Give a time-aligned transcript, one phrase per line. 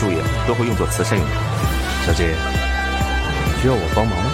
[0.00, 0.16] 树叶
[0.48, 1.34] 都会用作慈善用途。
[2.06, 2.34] 小姐，
[3.60, 4.30] 需要我帮忙吗？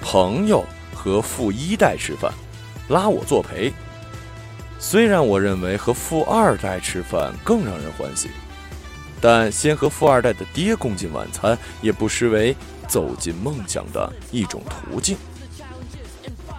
[0.00, 2.32] 朋友和富一代吃饭，
[2.88, 3.72] 拉我作陪。
[4.80, 8.28] 虽然我认为和富二代吃饭更让人欢喜，
[9.20, 12.56] 但先和富二代的爹共进晚餐，也不失为
[12.88, 15.16] 走进梦想的一种途径。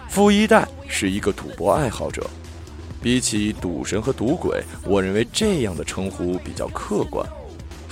[0.08, 2.26] 富一代是一个赌博爱好者，
[3.04, 7.28] 比起赌神和赌鬼，我认为这样的称呼比较客观，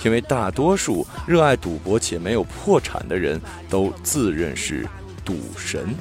[0.03, 4.87] 因为大多数热爱赌博且没有破产的人都自认是。
[5.23, 5.95] 赌神，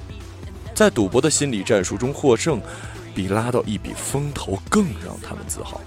[0.75, 2.61] 在赌博的心理战术中获胜，
[3.15, 5.81] 比拉到一笔风头更让他们自豪。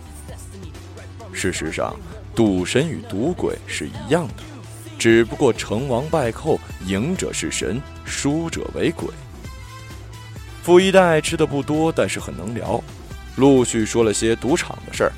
[1.33, 1.93] 事实上，
[2.33, 4.43] 赌神与赌鬼是一样的，
[4.97, 9.09] 只不过成王败寇，赢者是神，输者为鬼。
[10.63, 12.81] 富一代吃的不多，但是很能聊，
[13.35, 15.11] 陆续说了些赌场的事儿。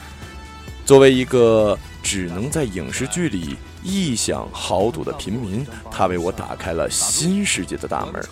[0.85, 8.23] 作为一个只能在影视剧里臆想豪赌的平民，他为我打开了新世界的大门。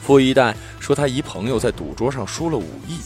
[0.00, 2.98] 富一代说，他一朋友在赌桌上输了五亿，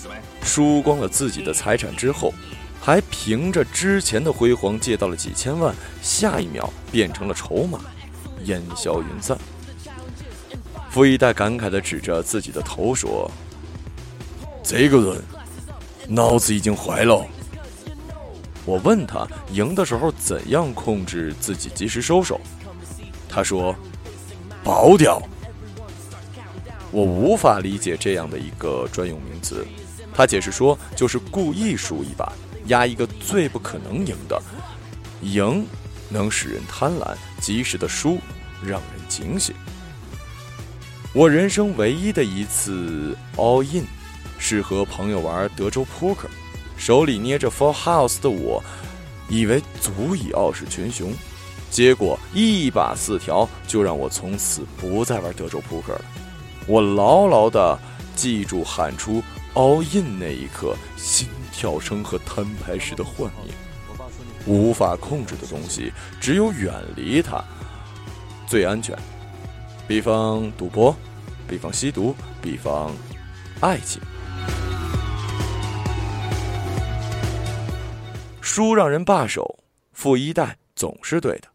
[0.42, 2.32] 输光了自己的财产之后，
[2.80, 7.80] 还凭着之前的辉煌借到了几千万，下一秒变成了筹码，
[8.44, 9.36] 烟消云散。
[10.88, 13.30] 富一代感慨地指着自己的头说
[14.66, 15.22] ：“这个人
[16.08, 17.24] 脑子已经坏了。”
[18.66, 22.40] 我问他赢的时候怎样控制自己及时收手，
[23.28, 23.72] 他说
[24.64, 25.22] ：“爆掉。”
[26.90, 29.64] 我无法理解这样的一个专用名词。
[30.12, 32.32] 他解释说，就是故意输一把，
[32.66, 34.42] 压一个最不可能赢的。
[35.20, 35.66] 赢
[36.08, 38.18] 能使人贪婪，及时的输
[38.62, 39.54] 让人警醒。
[41.12, 43.86] 我人生唯一的一次 all in，
[44.48, 46.28] 是和朋友玩德州扑克。
[46.76, 48.62] 手里捏着 Full House 的我，
[49.28, 51.12] 以为足以傲视群雄，
[51.68, 56.04] 结果一把四条就让我从此不再玩德州扑克了。
[56.68, 57.76] 我牢牢地
[58.14, 59.20] 记住喊出
[59.54, 63.52] All In 那一刻心跳声和摊牌时的幻灭。
[64.46, 67.42] 无法控制的东西，只有远离它
[68.46, 68.96] 最安全。
[69.88, 70.94] 比方赌博，
[71.48, 72.94] 比方吸毒，比方
[73.58, 74.00] 爱情。
[78.46, 79.58] 书让人罢手，
[79.92, 81.48] 富一代总是对的。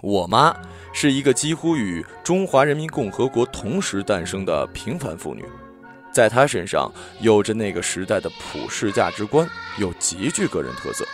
[0.00, 0.56] 我妈
[0.92, 5.44] 是一个几乎与中华人民共和国同时诞生的平凡妇女，
[6.12, 6.90] 在她身上
[7.20, 11.04] 有着那个时代的普世价值观，有极具个人特色。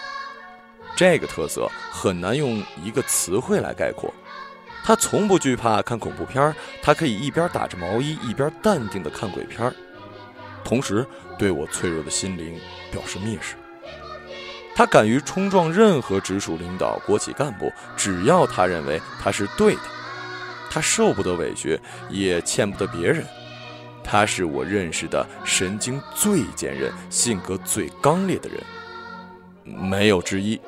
[0.94, 4.12] 这个特色很难用一个词汇来概括。
[4.84, 9.74] 她从不惧怕看恐怖片她可以一边打着毛衣，一边淡定地看鬼片
[10.62, 11.06] 同时
[11.38, 12.60] 对我脆弱的心灵
[12.92, 13.56] 表示蔑视。
[14.78, 19.80] 他敢于冲撞任何直属领导、国企干部，只要他认为他是对的。
[20.70, 21.76] 他受不得委屈，
[22.08, 23.26] 也欠不得别人。
[24.04, 28.62] 他是我认识的神经最坚韧、性格最刚烈的人，
[29.64, 30.60] 没有之一。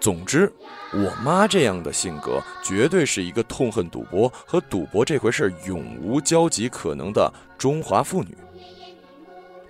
[0.00, 0.50] 总之，
[0.94, 8.34] 我妈这样的性格，绝对是一个痛恨赌博和赌博这回事永无交集可能的中华妇女。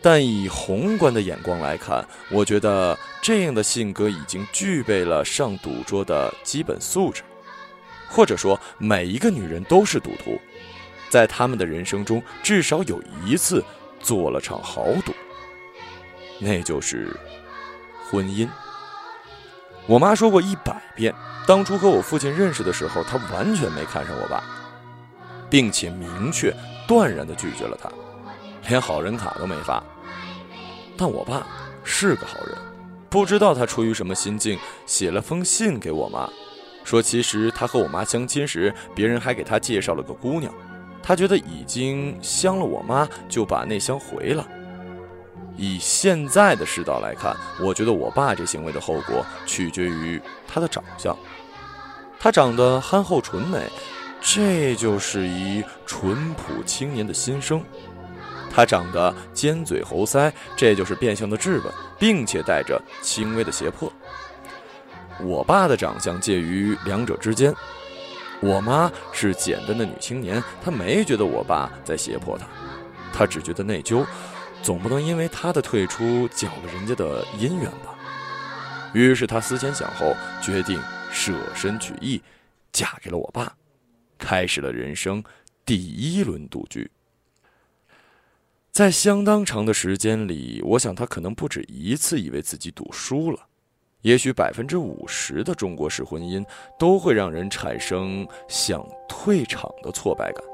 [0.06, 7.24] 但以宏观的眼光来看，我觉得这样的性格已经具备了上赌桌的基本素质，
[8.08, 10.40] 或者说，每一个女人都是赌徒，
[11.10, 13.64] 在他们的人生中至少有一次
[13.98, 15.12] 做了场豪赌，
[16.38, 17.12] 那就是
[18.08, 18.48] 婚姻。
[19.86, 21.12] 我妈说过一百遍，
[21.48, 24.40] 当初和我父亲认识的时候，她完全没看上我爸，
[25.50, 26.54] 并且明确
[26.86, 27.90] 断然地拒绝了他，
[28.68, 29.82] 连好人卡都没发。
[30.96, 31.46] 但我爸
[31.84, 32.56] 是个好人，
[33.08, 36.28] 不知道他出于什么心境，写了封信给我妈，
[36.84, 40.52] 说其实他和我妈相亲时，别人还给他介绍了个姑娘，
[41.02, 44.46] 他觉得已经相了我妈，就把那箱回了。
[45.58, 51.16] 以现在的世道来看，我觉得我爸这行为的后果取决于他的长相，
[52.18, 53.66] 他长得憨厚纯美，
[54.20, 57.62] 这就是一淳朴青年的心声。
[58.56, 63.92] 他长得尖嘴猴腮，这就是变相的质问，并且带着轻微的胁迫。
[65.20, 67.54] 我爸的长相介于两者之间，
[68.40, 72.46] 我妈是简单的女青年，她没觉得我爸在胁迫她，
[73.12, 74.06] 她只觉得内疚，
[74.62, 77.94] 总不能因为她的退出搅了人家的姻缘吧。
[78.94, 80.80] 于是她思前想后，决定
[81.12, 82.22] 舍身取义，
[82.72, 83.52] 嫁给了我爸，
[84.16, 85.22] 开始了人生
[85.66, 86.90] 第一轮赌局。
[88.76, 93.38] 在相当长的时间里，我想他可能不止一次以为自己赌输了。
[94.02, 96.44] 也许百分之五十的中国式婚姻
[96.78, 100.44] 都会让人产生想退场的挫败感，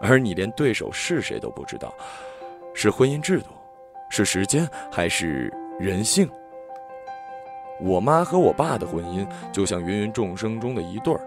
[0.00, 1.92] 而你连对手是谁都不知道，
[2.72, 3.48] 是婚姻制度，
[4.08, 6.26] 是时间，还是人性？
[7.82, 11.20] 我妈和我爸的婚姻就像芸芸众生中的一对儿，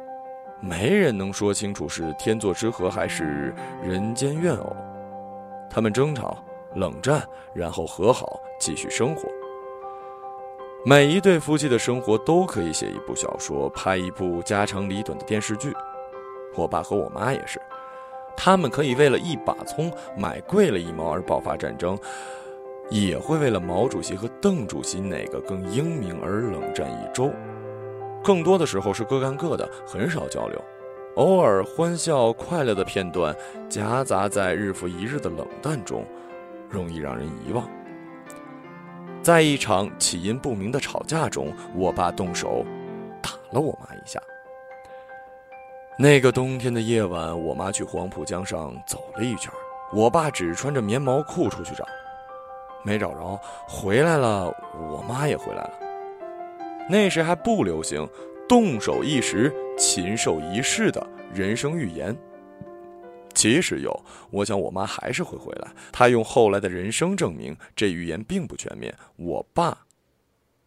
[0.59, 3.53] 没人能说清楚是天作之合还是
[3.83, 4.75] 人间怨偶。
[5.73, 6.37] 他们争吵、
[6.75, 9.27] 冷战，然后和好，继续生活。
[10.85, 15.73] 每一对夫妻的生活都可以写一部小说，拍一部家长里短的电视剧。
[16.55, 17.59] 我爸和我妈也是，
[18.37, 21.97] 他们可以为了一把葱买贵了一毛而爆发战争，
[22.91, 27.31] 也会为了毛主席和邓主席哪个更英明而冷战一周。
[28.23, 30.63] 更多的时候是各干各的，很少交流。
[31.15, 33.35] 偶尔欢笑快乐的片段
[33.69, 36.03] 夹杂在日复一日的冷淡中，
[36.69, 37.69] 容易让人遗忘。
[39.21, 42.65] 在一场起因不明的吵架中，我爸动手
[43.21, 44.19] 打了我妈一下。
[45.99, 49.53] 那个冬天的夜晚，我妈去黄浦江上走了一圈，
[49.93, 51.85] 我爸只穿着棉毛裤出去找，
[52.83, 54.51] 没找着，回来了，
[54.91, 55.73] 我妈也回来了。
[56.89, 58.09] 那时还不流行。
[58.45, 62.15] 动手一时，禽兽一世的人生预言。
[63.33, 65.71] 即使有，我想我妈还是会回来。
[65.91, 68.93] 她用后来的人生证明，这预言并不全面。
[69.15, 69.85] 我爸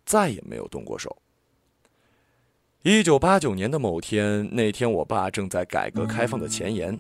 [0.05, 1.17] 再也没有动过手。
[2.83, 6.99] 一九八九年的某天，那天我爸正在改革开放的前沿，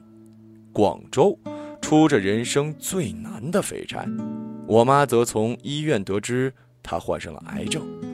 [0.72, 1.36] 广州
[1.80, 4.06] 出着人生最难的废柴，
[4.66, 8.05] 我妈则从医院得知他患上了癌症。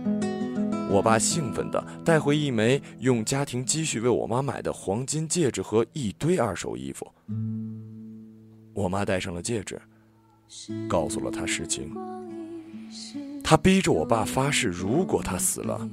[0.93, 7.11] 我爸兴奋地带回一枚用家庭积蓄为我妈买的黄金戒指和一堆二手衣服。
[8.75, 9.81] 我妈戴上了戒指，
[10.87, 11.91] 告诉了他实情。
[13.43, 15.89] 他逼着我爸发誓，如果他死了，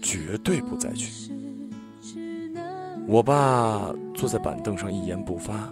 [0.00, 1.30] 绝对不再娶。
[3.06, 5.70] 我爸坐在板凳上一言不发。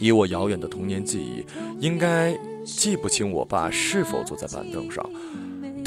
[0.00, 1.44] 以我遥远的童年记忆，
[1.78, 2.34] 应该
[2.64, 5.04] 记不清我爸是否坐在板凳上。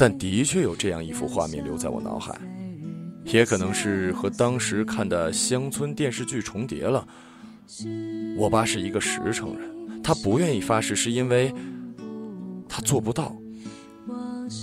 [0.02, 2.36] 但的确有这样一幅画面留在我脑海，
[3.22, 7.06] 也可能是和当时看的乡村电视剧重叠了。
[8.36, 11.54] 我爸是一个实诚人，他不愿意发誓，是因为
[12.68, 13.32] 他做不到。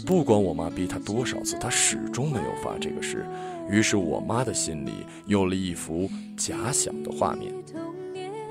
[0.05, 3.25] 不管我妈逼他多少次，他始终没有发这个誓。
[3.71, 4.91] 于是我妈的心里
[5.25, 7.53] 有了一幅假想的画面，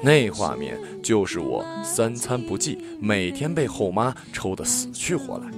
[0.02, 5.50] 那画面就是我三餐不继，每天被后妈抽得死去活来。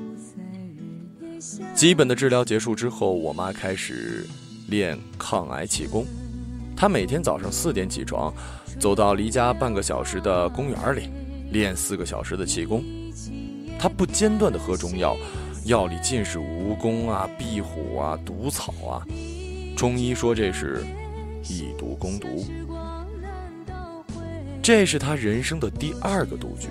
[1.74, 4.26] 基本的治疗结束之后，我妈开始
[4.68, 6.04] 练抗癌气功。
[6.76, 8.32] 她每天早上四点起床，
[8.78, 11.08] 走到离家半个小时的公园里，
[11.50, 12.84] 练四个小时的气功。
[13.78, 15.16] 她不间断地喝中药，
[15.64, 19.06] 药里尽是蜈蚣啊、壁虎啊、毒草啊。
[19.76, 20.84] 中医说这是
[21.48, 22.44] 以毒攻毒。
[24.62, 26.68] 这是她人生的第二个赌局。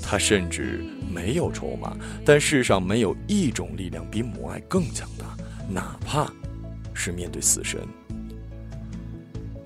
[0.00, 0.84] 她甚至。
[1.14, 5.24] 没有筹码，但世上没有一种力量比母爱更强大，
[5.68, 6.28] 哪怕
[6.92, 7.80] 是面对死神。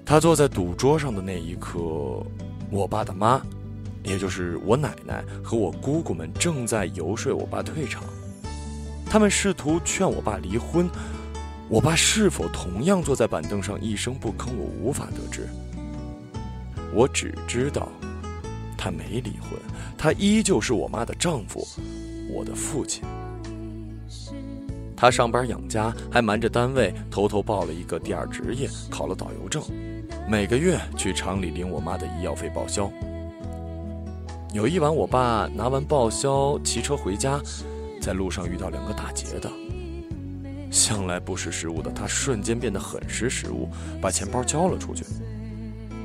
[0.05, 1.78] 他坐在赌桌上的那一刻，
[2.71, 3.40] 我爸的妈，
[4.02, 8.05] 也就是我奶奶和我姑姑们正在游说我爸退场，
[9.07, 10.88] 他们试图劝我爸离婚。
[11.71, 15.47] 我爸是否同样坐在板凳上一声不吭，我无法得知。
[16.95, 17.88] 我只知道。
[18.78, 19.61] 他没离婚，
[19.99, 21.66] 他依旧是我妈的丈夫，
[22.30, 23.02] 我的父亲。
[24.97, 29.62] 他上班养家，还瞒着单位偷偷报了一个第二职业，考了导游证，
[30.28, 32.90] 每个月去厂里领我妈的医药费报销。
[34.54, 37.40] 有一晚，我爸拿完报销，骑车回家，
[38.00, 39.50] 在路上遇到两个打劫的。
[40.70, 43.68] 向来不识时务的他，瞬间变得很识时务，
[44.00, 45.04] 把钱包交了出去。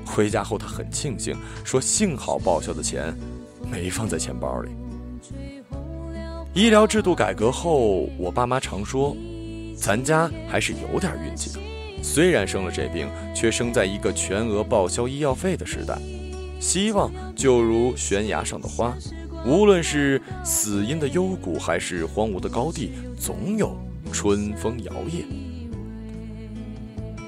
[0.06, 3.14] 回家后，他很庆幸，说：“幸好报销的钱
[3.72, 4.70] 没放在钱包里。”
[6.54, 9.16] 医疗制度改革后，我爸妈常说
[9.76, 11.60] ：“咱家还是有点运气的，
[12.04, 15.98] 虽然生了这病，却生在一个全额报销医药费的时代。
[16.60, 18.96] 希望就如悬崖上的花，
[19.46, 23.76] 无论是死因的幽谷，还是荒芜的高地，总有
[24.12, 25.26] 春风摇曳。”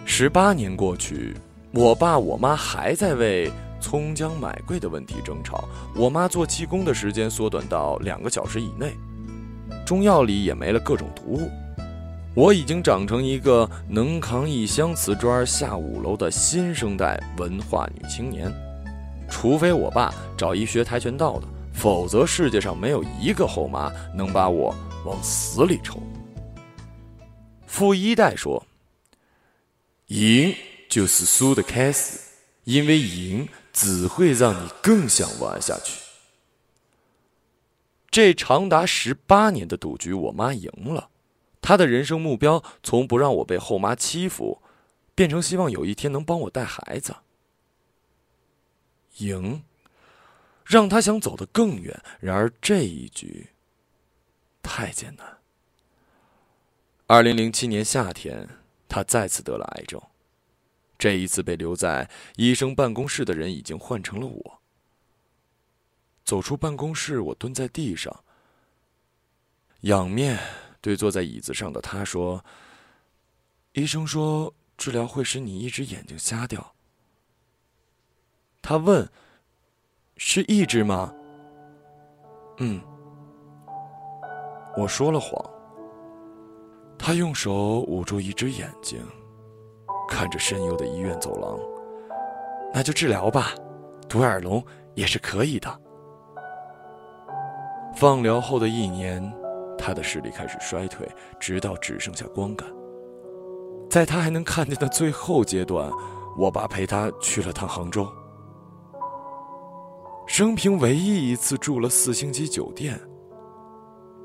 [0.06, 1.34] 十八年过去。
[1.76, 3.52] 我爸我妈还在为
[3.82, 8.94] 葱姜买贵的问题争吵，我妈做气功的时间缩短到两个小时以内，
[9.86, 11.52] 中药里也没了各种毒物。
[12.34, 18.50] 我已经长成一个能扛一箱瓷砖下五楼的新生代文化女青年，
[19.30, 26.02] 除非我爸找一学跆拳道的，否则世界上没有一个后妈能把我往死里抽。
[27.68, 28.66] 富一代说
[30.08, 30.56] ：“赢
[30.96, 32.18] 就是输的开始，
[32.64, 36.00] 因为赢只会让你更想玩下去。”
[38.10, 41.10] 这长达十八年的赌局，我妈赢了。
[41.60, 44.62] 她的人生目标从不让我被后妈欺负，
[45.14, 47.14] 变成希望有一天能帮我带孩子。
[49.18, 49.66] 赢，
[50.64, 52.02] 让她想走得更远。
[52.22, 53.50] 然而这一局
[54.64, 55.40] 太艰难。
[57.08, 58.48] 二零零七年夏天，
[58.88, 60.02] 她再次得了癌症。
[60.98, 64.62] 这一次被留在医生办公室的人已经换成了我。
[66.24, 68.24] 走出办公室，我蹲在地上，
[69.82, 70.40] 仰面
[70.82, 72.44] 对坐在椅子上的他说
[73.74, 76.74] ：“医生说治疗会使你一只眼睛瞎掉。”
[78.62, 79.08] 他问
[80.18, 81.14] ：“是一只吗
[82.58, 82.82] ？”“嗯。”
[84.76, 85.40] 我说了谎。
[86.98, 89.06] 他用手捂住一只眼睛，
[90.08, 91.60] 看着深幽的医院走廊。
[92.74, 93.52] “那就治疗吧，
[94.08, 95.70] 独眼龙也是可以的。”
[97.96, 99.34] 放疗后的一年，
[99.78, 101.10] 他的视力开始衰退，
[101.40, 102.68] 直到只剩下光感。
[103.90, 105.90] 在他还能看见的最后阶段，
[106.38, 108.06] 我爸陪他去了趟杭州，
[110.28, 113.00] 生平唯一一次住了四星级酒店。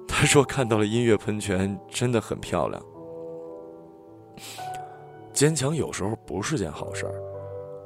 [0.08, 2.82] 他说看到了音乐喷泉，真的很漂亮。
[5.40, 7.14] 坚强有时候不是件好事儿，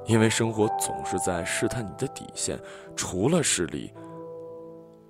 [0.06, 2.58] 因为生活总是在试探你的底线，
[2.96, 3.94] 除了视力。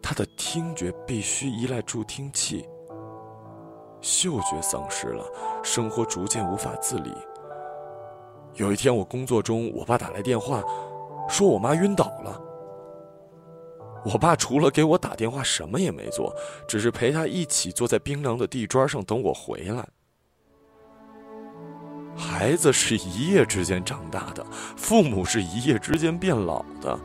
[0.03, 2.69] 他的听觉必须依赖助听器，
[4.03, 5.25] 嗅觉丧失了，
[5.63, 7.15] 生活逐渐无法自理。
[8.57, 10.63] 有一天，我工作中，我爸打来电话，
[11.27, 12.39] 说我妈晕倒了。
[14.05, 16.31] 我爸除了给我打电话，什么也没做，
[16.69, 19.89] 只是陪他一起坐在冰凉的地砖上等我回来。
[22.17, 24.45] 孩子是一夜之间长大的，
[24.77, 26.99] 父母是一夜之间变老的。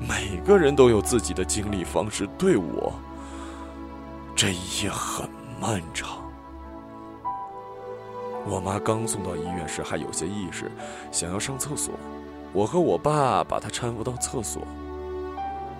[0.00, 2.92] 每个人都有自己的经历方式，对我，
[4.34, 5.28] 这一夜很
[5.60, 6.18] 漫长。
[8.44, 10.70] 我妈刚送到医院时还有些意识，
[11.12, 11.94] 想要上厕所，
[12.52, 14.62] 我和我爸把她搀扶到厕所。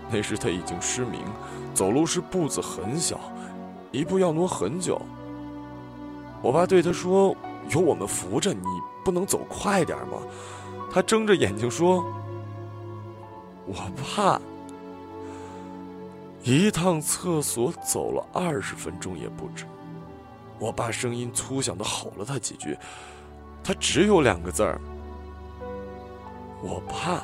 [0.09, 1.21] 那时她已经失明，
[1.75, 3.19] 走路时步子很小，
[3.91, 5.03] 一步要挪很久。
[6.41, 7.37] 我爸对她说
[7.71, 8.67] ：“有我们扶着，你
[9.05, 10.19] 不能走快点吗？”
[10.93, 12.05] 他睁着眼睛说。
[13.65, 14.41] 我怕，
[16.43, 19.65] 一趟厕所走了二十分钟也不止。
[20.59, 22.77] 我爸声音粗响的吼了他几句，
[23.63, 24.81] 他只有两个字儿：
[26.61, 27.23] 我怕。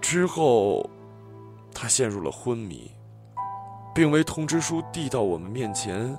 [0.00, 0.90] 之后，
[1.72, 2.90] 他陷入了昏迷，
[3.94, 6.18] 病危通知书递到我们面前。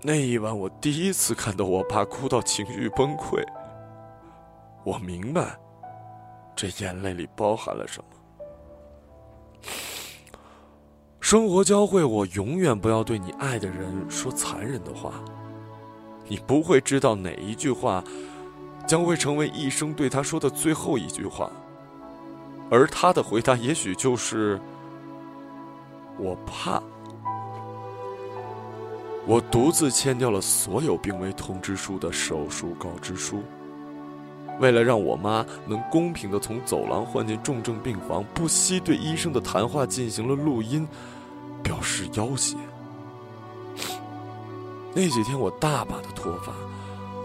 [0.00, 3.44] 那一晚，我第一次看到我爸哭到情绪崩溃。
[4.84, 5.58] 我明白，
[6.54, 9.70] 这眼泪里包含了什么。
[11.20, 15.14] 生活教会我，永远不要对你爱的人说残忍的话。
[16.28, 18.02] 你不会知道哪一句话，
[18.86, 21.50] 将会成为一生对他说的最后一句话。
[22.70, 24.60] 而他的回答，也许就是
[26.18, 26.80] “我怕”。
[29.28, 33.42] 我独自签掉了所有病危通知书的手术告知书。
[34.58, 40.88] 为了让我妈能公平地从走廊换进重症病房，不惜对医生的谈话进行了录音，
[41.62, 42.56] 表示要挟。
[44.94, 46.54] 那几天我大把的脱发，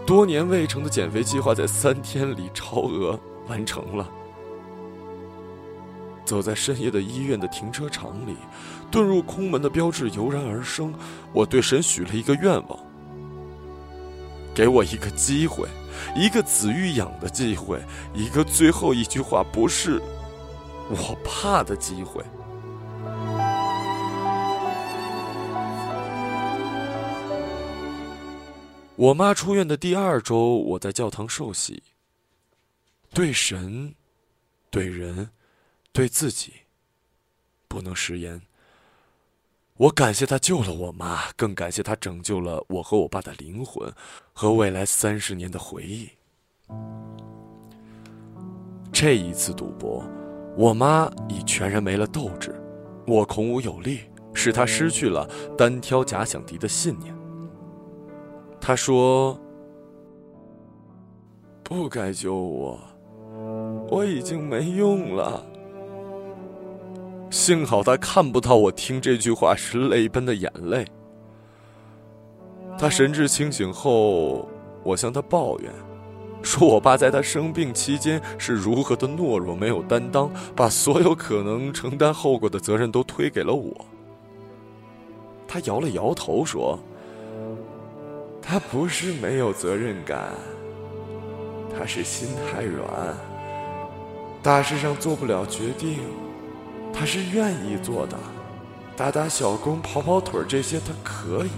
[0.06, 3.18] 多年未成的减肥计划在三天里超额
[3.48, 4.06] 完成了。
[6.26, 8.36] 走在深夜的医院的停车场里，
[8.92, 10.94] 遁入空门的标志油然而生。
[11.34, 12.80] 我对神许了一个愿望：
[14.54, 15.68] 给我一个机会。
[16.16, 17.80] 一个子欲养的机会，
[18.14, 20.02] 一个最后一句话不是
[20.90, 22.22] 我怕的机会。
[28.96, 31.82] 我妈出院的第二周，我在教堂受洗。
[33.14, 33.94] 对神，
[34.70, 35.30] 对人，
[35.94, 36.54] 对自己，
[37.68, 38.42] 不能食言。
[39.78, 43.94] 我感谢他救了我妈，更感谢他拯救了我和我爸的灵魂，
[44.34, 46.10] 和未来三十年的回忆。
[48.92, 50.04] 这一次赌博，
[50.58, 52.60] 我妈已全然没了斗志，
[53.06, 54.02] 我孔武有力，
[54.34, 57.16] 使她失去了单挑假想敌的信念。
[58.60, 59.40] 她说
[61.64, 62.80] ：“不该救我，
[63.92, 65.46] 我已经没用了。
[67.34, 70.86] 幸好他看不到我听这句话时泪奔的眼泪。
[72.78, 74.48] 他神志清醒后，
[74.84, 75.72] 我向他抱怨，
[76.44, 83.74] 说我爸在他生病期间是如何的懦弱、没有担当，把所有可能承担后果的责任都推给了我。
[85.48, 86.78] 他摇了摇头说
[88.44, 90.34] ：“他不是没有责任感，
[91.76, 93.18] 他是心太软，
[94.44, 95.98] 大事上做不了决定，
[96.94, 98.18] 他是愿意做的，
[98.96, 101.52] 打打小工、跑跑腿这些他可以。”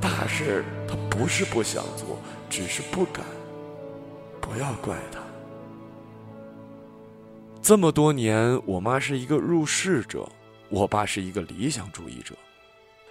[0.00, 2.16] 大事他不是不想做，
[2.48, 3.24] 只是不敢。
[4.40, 5.18] 不要怪他。
[7.60, 10.26] 这么多年，我妈是一个入世者，
[10.68, 12.32] 我爸是一个理想主义者，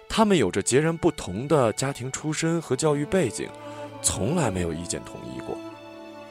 [0.08, 3.46] 他们有着截然不同的家庭出身和教育背景，
[4.00, 5.58] 从来没有意见统一过。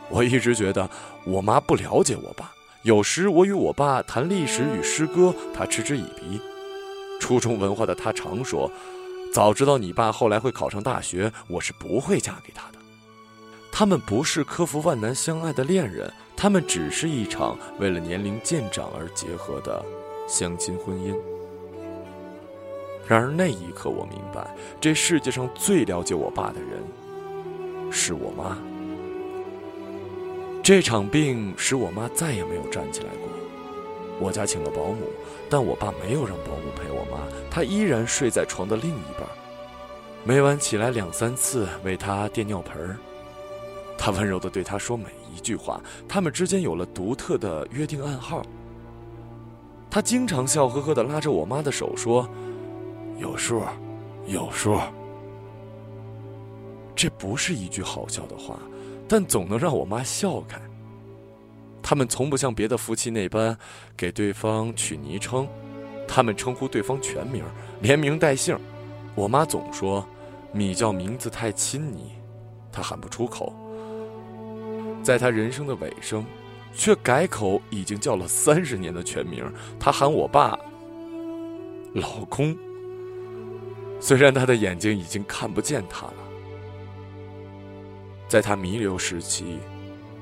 [0.10, 0.90] 我一直觉得
[1.24, 2.52] 我妈不了解我爸，
[2.84, 6.40] 有时我与我爸谈历史与诗歌，他嗤之以鼻。
[7.20, 8.72] 初中文化的他常说。
[9.34, 12.78] 早知道你爸后来会考上大学，我是不会嫁给他的。
[13.72, 19.84] 他们不是克服万难相爱的恋人，他们只是一场为了年龄渐长而结合的
[20.28, 21.14] 相亲婚姻。
[23.06, 26.82] 然而那一刻，我明白，这世界上最了解我爸的人
[27.92, 28.58] 是我妈。
[30.68, 33.30] 这场病使我妈再也没有站起来过。
[34.20, 34.98] 我家请了保姆，
[35.50, 37.20] 但我爸没有让保姆陪我妈，
[37.50, 39.26] 他依然睡在床的另一半，
[40.26, 42.98] 每晚起来两三次为她垫尿盆儿。
[43.98, 48.46] 他温柔地对她说每一句话，他们之间有了独特的约定暗号。
[49.90, 52.28] 他经常笑呵呵地拉着我妈的手说
[53.18, 53.64] ：“有数，
[54.26, 54.78] 有数。”
[56.94, 58.60] 这不是一句好笑的话，
[59.08, 60.60] 但总能让我妈笑开。
[61.82, 63.58] 他们从不像别的夫妻那般
[63.96, 65.48] 给对方取昵称，
[66.08, 67.44] 他们称呼对方全名，
[67.82, 68.60] 连名带姓。
[69.16, 70.06] 我妈总说
[70.52, 72.12] 米叫名字太亲昵，
[72.72, 73.56] 她喊不出口。
[75.02, 76.26] 在她人生的尾声，
[76.74, 79.50] 却改口已经叫了三十年的全名。
[79.80, 80.60] 她喊我爸
[81.94, 82.54] 老公，
[84.02, 86.27] 虽然她的眼睛已经看不见他了。
[88.28, 89.60] 在他弥留时期。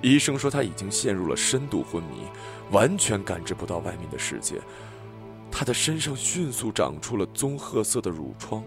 [0.02, 2.24] 医生说他已经陷入了深度昏迷，
[2.72, 4.56] 完全感知不到外面的世界。
[5.52, 8.64] 他的身上迅速长出了棕褐色的乳疮，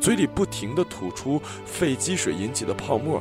[0.00, 3.20] 嘴里不停地吐出肺积水引起的泡沫。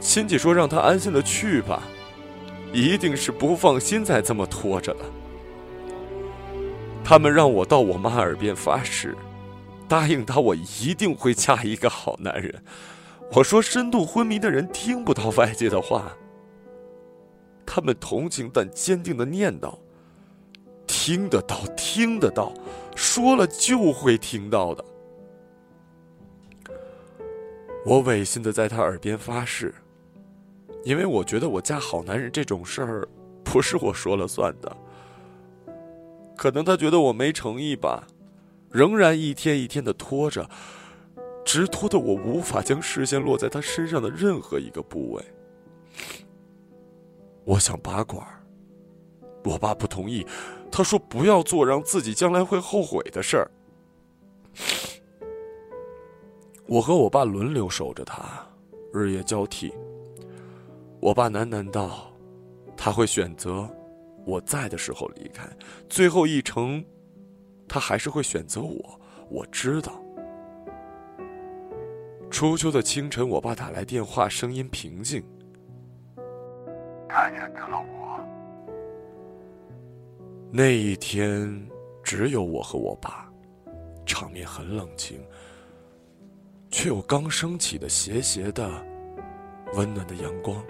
[0.00, 1.82] 亲戚说让他安心的去吧，
[2.72, 5.06] 一定是不放心再这么拖着了。
[7.02, 9.16] 他们让我到我妈耳边发誓，
[9.88, 12.62] 答应他我一定会嫁一个好男人。
[13.36, 16.16] 我说深度昏迷的人听不到外界的话。
[17.66, 19.76] 他们同情但坚定的念叨
[20.86, 22.52] ：“听得到，听得到，
[22.94, 24.84] 说了就会听到的。”
[27.84, 29.74] 我违心的在他耳边发誓，
[30.84, 33.08] 因为我觉得我嫁好男人这种事儿
[33.42, 34.76] 不是我说了算的。
[36.36, 38.06] 可能他觉得我没诚意吧，
[38.70, 40.48] 仍然一天一天的拖着，
[41.54, 45.24] 直拖的我无法将视线落在他身上的任何一个部位。
[47.44, 48.26] 我想拔管
[49.44, 50.26] 我爸不同意，
[50.68, 53.48] 他说不要做让自己将来会后悔的事儿。
[56.66, 58.44] 我和我爸轮流守着他，
[58.92, 59.72] 日夜交替。
[60.98, 62.12] 我爸喃喃道
[62.76, 63.70] ：“他会选择
[64.26, 65.48] 我在的时候离开，
[65.88, 66.84] 最后一程，
[67.68, 69.00] 他还是会选择我。
[69.30, 69.92] 我知道。”
[72.34, 75.22] 初秋的清晨，我爸打来电话，声音平静。
[77.08, 78.18] 他选择了我。
[80.50, 81.64] 那一天，
[82.02, 83.32] 只有我和我爸，
[84.04, 85.24] 场面很冷清，
[86.72, 88.68] 却有刚升起的斜斜的、
[89.74, 90.60] 温暖的阳光。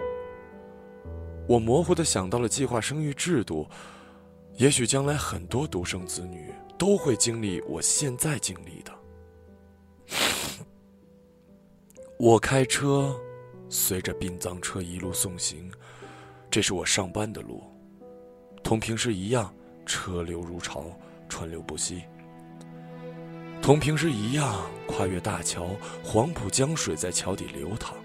[1.47, 3.67] 我模糊的想到了计划生育制度，
[4.53, 8.91] 也许将来很多独生子女都会经历我现在经历的。
[12.17, 13.13] 我开车，
[13.67, 15.69] 随着殡葬车一路送行。
[16.49, 17.61] 这是我上班的路，
[18.63, 19.53] 同平时一样，
[19.85, 20.85] 车流如潮，
[21.27, 22.03] 川流不息。
[23.61, 25.67] 同平时一样，跨越大桥，
[26.01, 27.97] 黄浦江水在桥底流淌。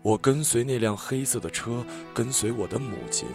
[0.00, 3.28] 我跟随那辆黑色的车，跟随我的母亲，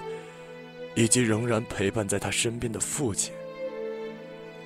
[0.95, 3.31] 以及仍然陪伴在他身边的父亲。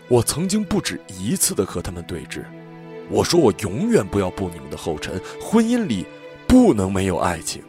[0.07, 2.45] 我曾经不止一次的和他们对峙，
[3.09, 6.05] 我说我永远不要步你们的后尘，婚姻里
[6.47, 7.61] 不能没有爱情。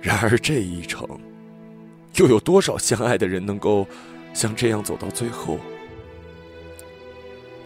[0.00, 1.08] 然而这一程，
[2.16, 3.86] 又有多少相爱的人能够
[4.32, 5.58] 像这样走到最后？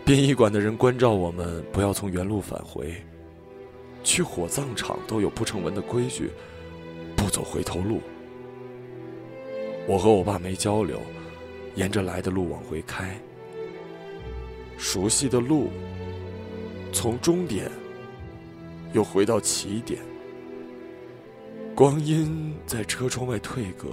[0.04, 2.94] 殡仪馆的人关照我们不要从原路返回，
[4.02, 6.30] 去火葬场都有不成文的规矩，
[7.14, 8.00] 不走回头路。
[9.86, 11.00] 我和我爸没交流，
[11.74, 13.20] 沿着来的路往回开，
[14.80, 15.68] 熟悉的路，
[16.90, 17.70] 从终点
[18.94, 20.00] 又回到起点。
[21.74, 23.88] 光阴在车窗外退格。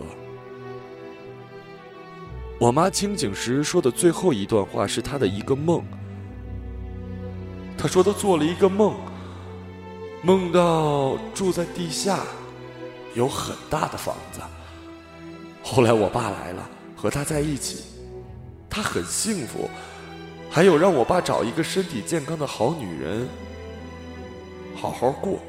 [2.57, 5.83] 我妈清醒时说的最后一段话是她的一个梦。
[7.77, 8.95] 她说她做了一个梦，
[10.23, 12.21] 梦到住在地下，
[13.13, 14.39] 有很大的房子。
[15.61, 17.83] 后来我爸来了，和他在一起，
[18.69, 19.69] 他很幸福，
[20.49, 23.27] 还有让我爸找一个身体健康的好女人，
[24.75, 25.39] 好好过。